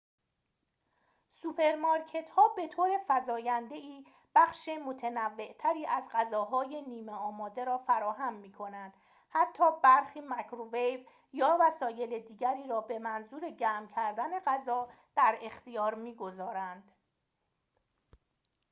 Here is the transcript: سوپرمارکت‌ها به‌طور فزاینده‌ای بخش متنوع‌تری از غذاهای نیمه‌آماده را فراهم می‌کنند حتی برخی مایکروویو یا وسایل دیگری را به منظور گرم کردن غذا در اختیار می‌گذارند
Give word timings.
سوپرمارکت‌ها 1.41 2.47
به‌طور 2.57 2.89
فزاینده‌ای 3.07 4.05
بخش 4.35 4.69
متنوع‌تری 4.85 5.85
از 5.85 6.09
غذاهای 6.13 6.81
نیمه‌آماده 6.81 7.63
را 7.65 7.77
فراهم 7.77 8.33
می‌کنند 8.33 8.93
حتی 9.29 9.63
برخی 9.83 10.21
مایکروویو 10.21 10.99
یا 11.33 11.57
وسایل 11.61 12.19
دیگری 12.19 12.67
را 12.67 12.81
به 12.81 12.99
منظور 12.99 13.49
گرم 13.49 13.87
کردن 13.87 14.39
غذا 14.39 14.89
در 15.15 15.37
اختیار 15.41 15.95
می‌گذارند 15.95 16.91